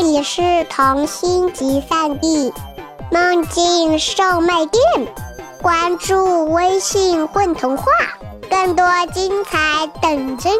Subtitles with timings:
[0.00, 0.40] 这里是
[0.70, 2.52] 童心集散地，
[3.10, 4.80] 梦境售卖店。
[5.60, 7.84] 关注微信“混童话”，
[8.48, 10.56] 更多精彩等着你。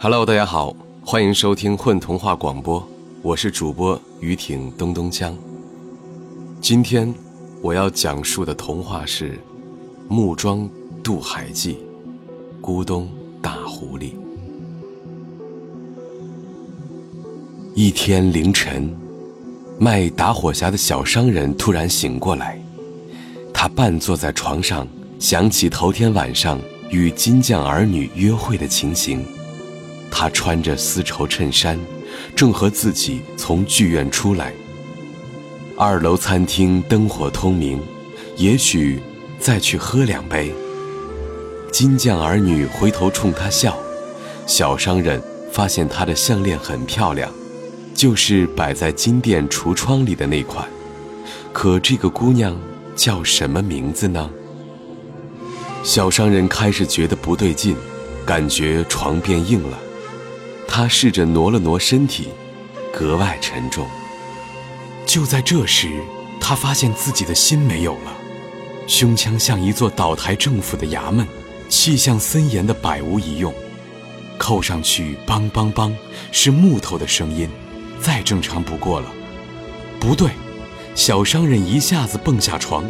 [0.00, 0.74] Hello，大家好，
[1.04, 2.82] 欢迎收听混童话广播，
[3.20, 5.36] 我是主播于挺东东江。
[6.62, 7.14] 今天
[7.60, 9.32] 我要讲述的童话是
[10.08, 10.66] 《木桩
[11.04, 11.74] 渡海记》，
[12.66, 13.08] 咕咚
[13.40, 14.10] 大狐狸。
[17.76, 18.92] 一天凌晨，
[19.78, 22.60] 卖打火匣的小商人突然醒过来，
[23.54, 24.84] 他半坐在床上，
[25.20, 29.24] 想起头天晚上与金匠儿女约会的情形。
[30.10, 31.78] 他穿着丝绸衬衫，
[32.34, 34.52] 正和自己从剧院出来。
[35.78, 37.80] 二楼餐厅灯火通明，
[38.36, 38.98] 也许
[39.38, 40.52] 再去喝两杯。
[41.78, 43.76] 金匠儿女回头冲他笑，
[44.46, 45.22] 小商人
[45.52, 47.30] 发现他的项链很漂亮，
[47.94, 50.66] 就是摆在金店橱窗里的那款。
[51.52, 52.58] 可这个姑娘
[52.96, 54.30] 叫什么名字呢？
[55.84, 57.76] 小商人开始觉得不对劲，
[58.24, 59.78] 感觉床变硬了。
[60.66, 62.28] 他试着挪了挪身体，
[62.90, 63.86] 格外沉重。
[65.04, 65.90] 就在这时，
[66.40, 68.16] 他发现自己的心没有了，
[68.86, 71.26] 胸腔像一座倒台政府的衙门，
[71.68, 73.52] 气象森严的百无一用。
[74.38, 75.92] 扣上去，梆梆梆，
[76.32, 77.48] 是木头的声音，
[78.00, 79.12] 再正常不过了。
[79.98, 80.30] 不对，
[80.94, 82.84] 小商人一下子蹦下床，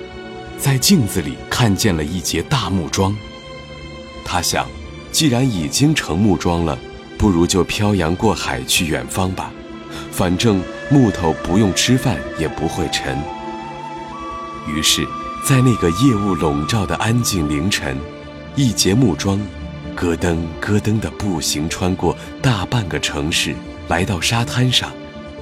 [0.59, 3.17] 在镜子里看见了一截大木桩。
[4.25, 4.67] 他想，
[5.13, 6.79] 既然已经成木桩了。
[7.19, 9.51] 不如就漂洋过海去远方吧，
[10.13, 13.19] 反正木头不用吃饭也不会沉。
[14.69, 15.03] 于是，
[15.43, 17.99] 在那个夜雾笼罩的安静凌晨，
[18.57, 19.39] 一节木桩
[19.95, 23.55] 咯噔咯噔地步行穿过大半个城市，
[23.87, 24.91] 来到沙滩上，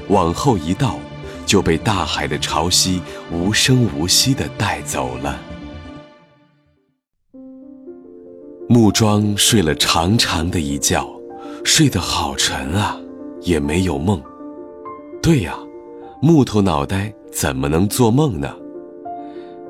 [0.08, 0.98] 往后一倒，
[1.46, 3.00] 就被大海的潮汐
[3.30, 5.40] 无声无息地带走了。
[8.68, 11.08] 木桩睡了长长的一觉。
[11.62, 13.00] 睡得好沉啊，
[13.40, 14.22] 也没有梦。
[15.22, 15.56] 对呀，
[16.20, 18.54] 木头脑袋怎么能做梦呢？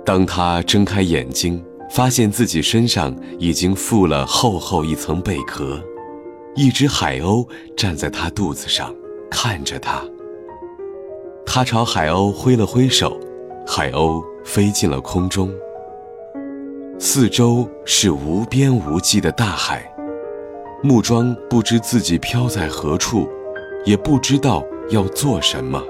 [0.05, 1.65] 当他睁开眼睛，
[1.95, 5.81] 发现自己身上已经覆了厚厚一层贝壳，
[6.57, 7.47] 一只海鸥
[7.77, 8.93] 站在他肚子上，
[9.31, 10.03] 看着他。
[11.47, 13.17] 他朝海鸥挥了挥手，
[13.65, 15.49] 海鸥飞进了空中。
[16.99, 19.89] 四周是无边无际的大海。
[20.83, 23.29] 木桩不知自己飘在何处，
[23.85, 25.81] 也不知道要做什么。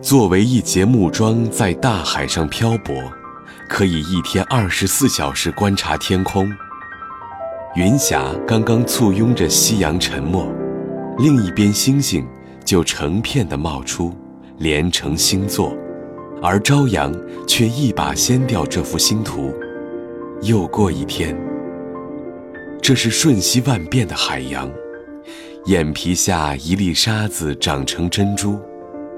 [0.00, 2.94] 作为一节木桩在大海上漂泊，
[3.70, 6.52] 可以一天二十四小时观察天空。
[7.76, 10.44] 云霞刚刚簇拥着夕阳沉没，
[11.18, 12.26] 另一边星星
[12.64, 14.12] 就成片的冒出，
[14.58, 15.72] 连成星座，
[16.42, 17.14] 而朝阳
[17.46, 19.54] 却一把掀掉这幅星图。
[20.42, 21.38] 又过一天。
[22.82, 24.68] 这是瞬息万变的海洋，
[25.66, 28.58] 眼皮下一粒沙子长成珍珠，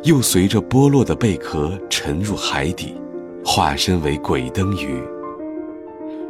[0.03, 2.95] 又随着剥落的贝壳沉入海底，
[3.45, 5.03] 化身为鬼灯鱼。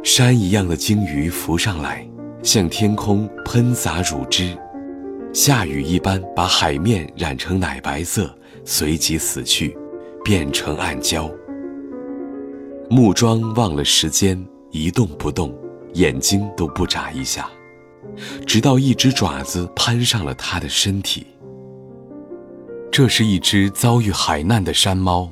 [0.03, 2.07] 山一样的鲸鱼浮上来，
[2.41, 4.57] 向天空喷洒乳汁，
[5.33, 8.33] 下雨一般把海面染成奶白色，
[8.65, 9.77] 随即死去，
[10.23, 11.31] 变成暗礁。
[12.89, 15.53] 木桩忘了时间，一动不动。
[15.93, 17.47] 眼睛都不眨一下，
[18.47, 21.27] 直到一只爪子攀上了他的身体。
[22.91, 25.31] 这是一只遭遇海难的山猫，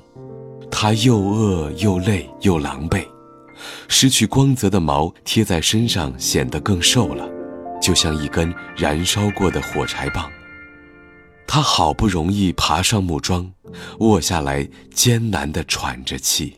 [0.83, 3.05] 它又饿又累又狼狈，
[3.87, 7.29] 失去光泽的毛贴在身上显得更瘦了，
[7.79, 10.27] 就像一根燃烧过的火柴棒。
[11.45, 13.51] 它好不容易爬上木桩，
[13.99, 16.57] 卧下来，艰难地喘着气。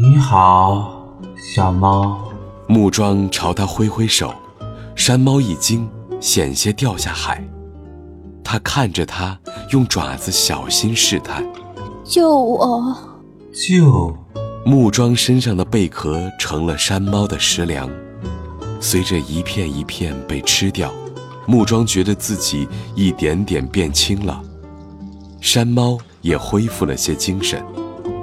[0.00, 1.18] 你好。
[1.56, 2.32] 小猫，
[2.68, 4.32] 木桩朝他挥挥手，
[4.94, 5.90] 山猫一惊，
[6.20, 7.44] 险些掉下海。
[8.44, 9.36] 它看着它，
[9.70, 11.44] 用爪子小心试探
[12.04, 12.96] ：“救我！”
[13.52, 14.16] 救！
[14.66, 17.90] 木桩身上的贝壳成了山猫的食粮，
[18.80, 20.92] 随着一片一片被吃掉，
[21.46, 24.42] 木桩觉得自己一点点变轻了。
[25.40, 27.62] 山猫也恢复了些精神。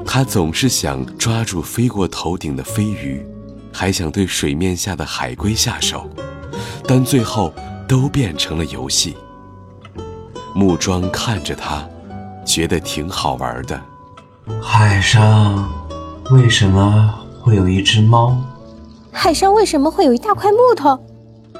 [0.03, 3.23] 它总是想抓住飞过头顶的飞鱼，
[3.71, 6.09] 还想对水面下的海龟下手，
[6.87, 7.53] 但最后
[7.87, 9.15] 都变成了游戏。
[10.53, 11.87] 木桩看着他，
[12.51, 13.79] 觉得挺好玩的。
[14.61, 15.71] 海上
[16.31, 17.09] 为什么
[17.39, 18.35] 会有一只猫？
[19.09, 20.99] 海上为什么会有一大块木头？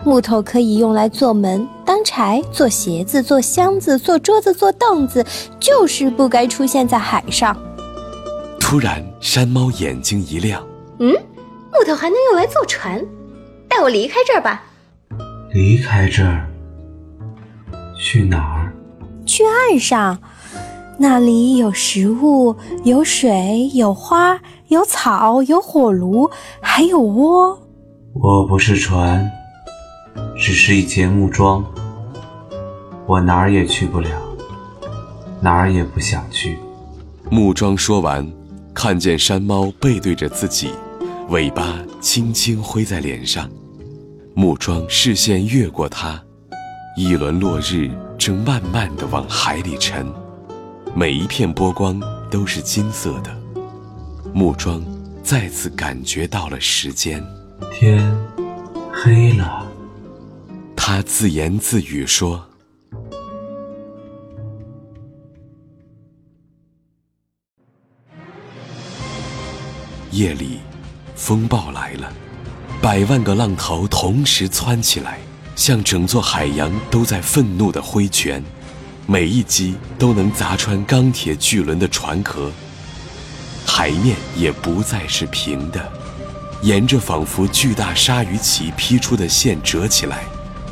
[0.03, 5.25] 木头可以用来做门、当柴、做鞋子、做箱子、做桌子、做凳子，
[5.61, 7.55] 就是不该出现在海上。
[8.59, 10.61] 突然，山猫眼睛一亮
[10.99, 11.13] ：“嗯，
[11.71, 13.01] 木头还能用来做船？
[13.69, 14.61] 带我离开这儿吧！”
[15.53, 16.49] 离开这儿？
[17.97, 18.73] 去哪儿？
[19.25, 20.17] 去岸上，
[21.01, 26.29] 那里有食物，有水，有花，有草，有火炉，
[26.61, 27.59] 还有窝。
[28.13, 29.27] 我不是船。
[30.37, 31.65] 只是一节木桩，
[33.07, 34.09] 我哪儿也去不了，
[35.41, 36.59] 哪儿也不想去。
[37.31, 38.31] 木桩说完，
[38.71, 40.69] 看见山猫背对着自己，
[41.29, 43.49] 尾巴轻轻挥在脸上。
[44.35, 46.21] 木桩视线越过它，
[46.95, 47.89] 一轮落日
[48.19, 50.05] 正慢慢地往海里沉，
[50.93, 53.33] 每一片波光都是金色的。
[54.33, 54.85] 木桩
[55.23, 57.25] 再次感觉到了时间，
[57.71, 58.13] 天
[58.93, 59.65] 黑了。
[60.75, 62.45] 他自言自语说
[70.11, 70.59] ：“夜里，
[71.15, 72.11] 风暴来了，
[72.81, 75.19] 百万个浪头同时窜起来，
[75.55, 78.43] 像整座海洋都在愤怒的挥拳，
[79.05, 82.51] 每一击都能砸穿钢铁巨轮的船壳。
[83.65, 85.91] 海面也不再是平的，
[86.61, 90.23] 沿着仿佛巨大鲨鱼鳍劈出的线折起来。”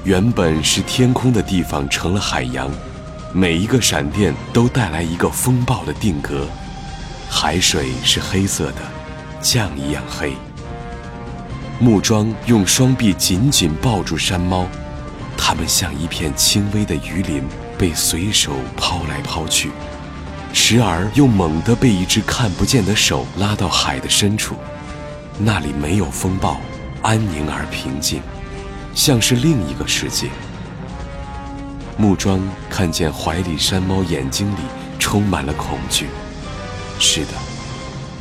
[0.05, 2.71] 原本是天空的地方成了海洋，
[3.33, 6.47] 每一个闪电都带来一个风暴的定格。
[7.29, 8.77] 海水是黑色的，
[9.41, 10.33] 酱一样黑。
[11.79, 14.65] 木桩用双臂紧紧抱住山猫，
[15.37, 17.43] 它们像一片轻微的鱼鳞，
[17.79, 19.71] 被随手抛来抛去，
[20.51, 24.55] 时而又猛地被一只看不见的手拉到海的深处，
[25.39, 26.59] 那里没有风暴，
[27.01, 28.21] 安宁而平静。
[28.93, 30.29] 像是另一个世界。
[31.95, 34.61] 木桩看见怀里山猫眼睛里
[34.99, 36.07] 充满了恐惧。
[36.99, 37.31] 是的，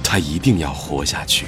[0.04, 1.46] 它一定要活下去。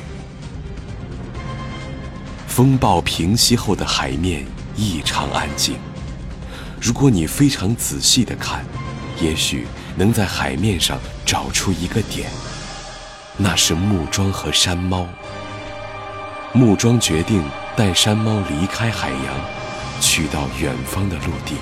[2.49, 5.77] 风暴平息后的海面异常安静。
[6.81, 8.65] 如果你非常仔细的看，
[9.21, 9.67] 也许
[9.97, 12.31] 能在海面上找出一个点，
[13.37, 15.07] 那是木桩和山猫。
[16.53, 17.43] 木桩决定。
[17.77, 21.55] 带山猫离开海洋，去到远方的陆地，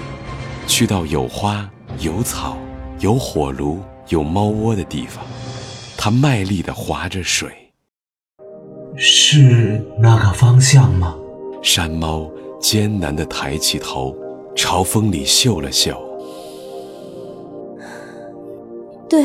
[0.67, 1.69] 去到有花、
[2.01, 2.59] 有草、
[2.99, 5.25] 有火炉、有猫窝的地方。
[5.97, 7.53] 它卖力地划着水。
[8.97, 11.15] 是那个方向吗？
[11.63, 12.29] 山猫
[12.61, 14.17] 艰难地抬起头，
[14.59, 15.97] 朝风里嗅了嗅。
[19.09, 19.25] 对，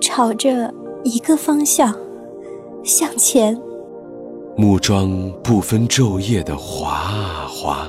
[0.00, 0.72] 朝着
[1.04, 1.94] 一个方向，
[2.82, 3.60] 向前。
[4.56, 7.86] 木桩不分昼夜地滑啊滑，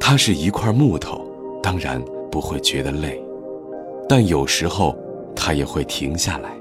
[0.00, 1.20] 它是一块木头，
[1.62, 3.22] 当然不会觉得累，
[4.08, 4.96] 但有时候
[5.36, 6.56] 它也会停下来，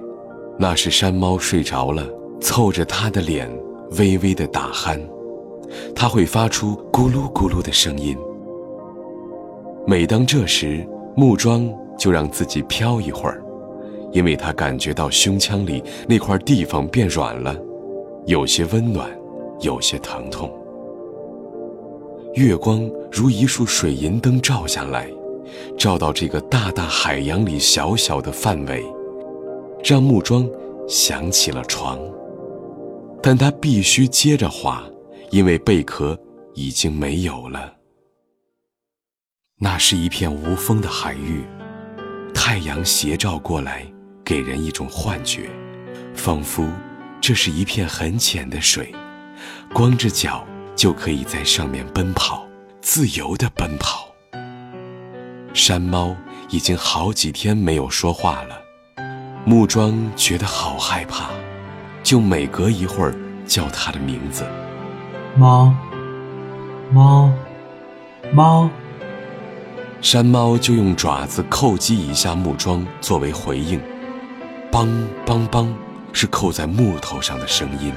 [0.59, 2.05] 那是山猫睡着了，
[2.41, 3.49] 凑着它的脸
[3.97, 4.99] 微微的打鼾，
[5.95, 8.17] 它会发出咕噜咕噜的声音。
[9.87, 13.43] 每当这时，木桩就让自己飘一会儿，
[14.11, 17.55] 因为他感觉到胸腔里那块地方变软了。
[18.27, 19.09] 有些温暖，
[19.61, 20.51] 有些疼痛。
[22.35, 25.09] 月光如一束水银灯照下来，
[25.77, 28.85] 照到这个大大海洋里小小的范围，
[29.83, 30.47] 让木桩
[30.87, 31.99] 想起了床。
[33.21, 34.83] 但它必须接着划，
[35.31, 36.17] 因为贝壳
[36.53, 37.73] 已经没有了。
[39.63, 41.45] 那是一片无风的海域，
[42.33, 43.85] 太阳斜照过来，
[44.25, 45.51] 给人一种幻觉，
[46.15, 46.67] 仿佛。
[47.21, 48.91] 这是一片很浅的水，
[49.71, 50.43] 光着脚
[50.75, 52.43] 就可以在上面奔跑，
[52.81, 54.07] 自由地奔跑。
[55.53, 56.15] 山猫
[56.49, 58.59] 已经好几天没有说话了，
[59.45, 61.29] 木桩觉得好害怕，
[62.01, 63.13] 就每隔一会儿
[63.45, 64.43] 叫它的名字：
[65.37, 65.71] 猫，
[66.91, 67.31] 猫，
[68.33, 68.67] 猫。
[70.01, 73.79] 山猫就用爪子叩击一下木桩作为回应，
[74.71, 74.89] 梆
[75.25, 75.67] 梆梆。
[76.13, 77.93] 是扣在木头上的声音。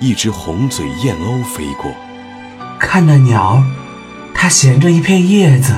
[0.00, 1.92] 一只红嘴燕鸥飞过，
[2.80, 3.62] 看那鸟，
[4.34, 5.72] 它衔着一片叶子。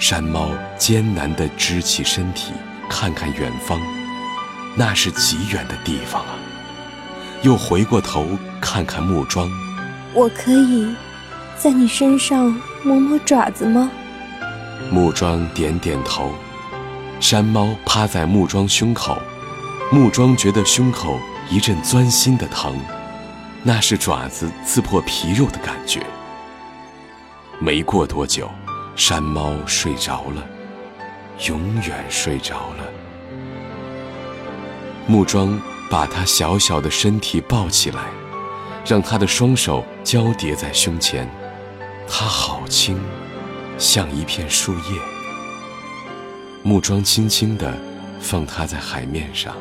[0.00, 2.52] 山猫艰难地支起身体，
[2.90, 3.80] 看看远方，
[4.74, 6.34] 那是极远的地方啊。
[7.42, 8.26] 又回过头
[8.60, 9.48] 看看木桩，
[10.14, 10.92] 我可以
[11.58, 13.90] 在你身上摸摸爪子吗？
[14.90, 16.30] 木桩点点头。
[17.18, 19.16] 山猫趴在木桩胸口。
[19.90, 22.76] 木桩觉得胸口一阵钻心的疼，
[23.62, 26.04] 那是爪子刺破皮肉的感觉。
[27.58, 28.50] 没过多久，
[28.96, 30.44] 山猫睡着了，
[31.48, 32.84] 永远睡着了。
[35.06, 35.58] 木桩
[35.88, 38.02] 把它小小的身体抱起来，
[38.84, 41.30] 让他的双手交叠在胸前，
[42.08, 42.98] 它好轻，
[43.78, 45.00] 像一片树叶。
[46.62, 47.76] 木桩轻轻地
[48.20, 49.56] 放它在海面上，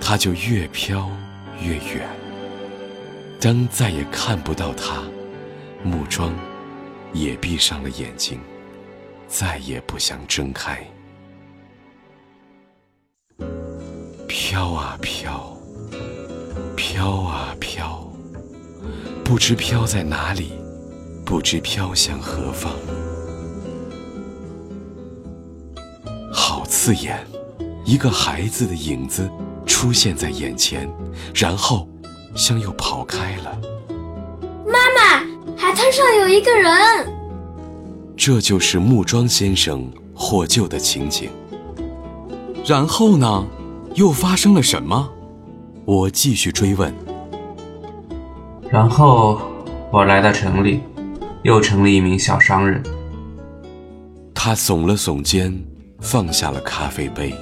[0.00, 1.10] 它就越飘
[1.62, 2.08] 越远。
[3.40, 5.02] 当再也看不到它，
[5.82, 6.34] 木桩。
[7.14, 8.38] 也闭上了眼睛，
[9.26, 10.78] 再也不想睁开。
[14.28, 15.56] 飘啊飘，
[16.76, 18.06] 飘啊飘，
[19.24, 20.52] 不知飘在哪里，
[21.28, 22.72] 不知飘向何方。
[26.32, 27.22] 好刺眼！
[27.84, 29.30] 一个孩子的影子
[29.66, 30.88] 出现在眼前，
[31.34, 31.86] 然后
[32.34, 33.60] 向右跑开了。
[34.64, 35.18] 妈妈
[35.54, 36.72] 海滩上有一个人，
[38.16, 41.28] 这就是木桩先生获救的情景。
[42.64, 43.46] 然后呢？
[43.94, 45.10] 又发生了什么？
[45.84, 46.94] 我继续追问。
[48.70, 49.38] 然后
[49.90, 50.80] 我来到城里，
[51.42, 52.82] 又成了一名小商人。
[54.34, 55.52] 他耸了耸肩，
[56.00, 57.34] 放下了咖啡杯。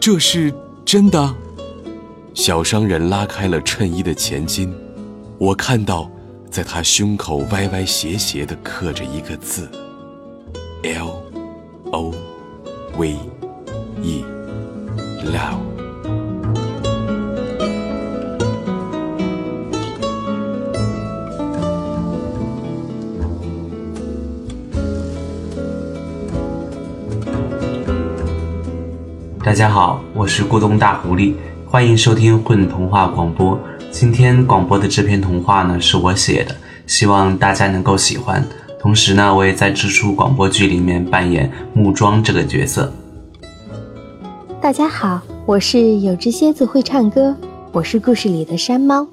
[0.00, 0.52] 这是
[0.84, 1.34] 真的？
[2.34, 4.74] 小商人拉开了衬衣的前襟，
[5.38, 6.10] 我看到。
[6.48, 9.68] 在他胸口歪歪斜斜地刻着一个字
[10.84, 11.22] ，L
[11.90, 12.14] O
[12.96, 13.16] V
[14.00, 15.65] E，Love。
[29.46, 31.32] 大家好，我是咕咚大狐狸，
[31.70, 33.56] 欢迎收听混童话广播。
[33.92, 36.56] 今天广播的这篇童话呢，是我写的，
[36.88, 38.44] 希望大家能够喜欢。
[38.80, 42.92] 同时呢，我也在这出广播剧里面扮演木桩这个角色。
[44.60, 47.32] 大家好，我是有只蝎子会唱歌，
[47.70, 49.06] 我是故事里的山猫。